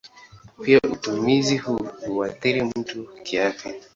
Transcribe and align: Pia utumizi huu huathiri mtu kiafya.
Pia 0.63 0.79
utumizi 0.91 1.57
huu 1.57 1.87
huathiri 2.07 2.63
mtu 2.63 3.03
kiafya. 3.23 3.73